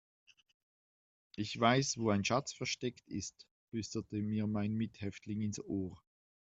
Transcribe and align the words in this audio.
Ich 1.35 1.59
weiß, 1.59 1.99
wo 1.99 2.09
ein 2.09 2.25
Schatz 2.25 2.53
versteckt 2.53 3.07
ist, 3.07 3.45
flüsterte 3.69 4.23
mir 4.23 4.47
mein 4.47 4.73
Mithäftling 4.73 5.41
ins 5.41 5.63
Ohr. 5.63 6.01